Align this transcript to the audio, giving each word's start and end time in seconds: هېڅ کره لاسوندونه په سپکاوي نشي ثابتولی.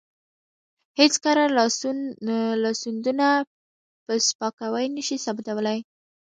هېڅ 0.99 1.13
کره 1.23 1.43
لاسوندونه 2.63 3.27
په 4.05 4.11
سپکاوي 4.27 4.85
نشي 4.97 5.17
ثابتولی. 5.25 5.77